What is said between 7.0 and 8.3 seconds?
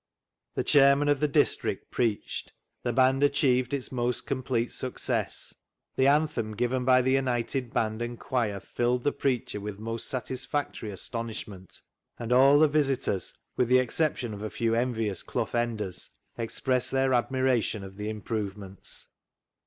the united band and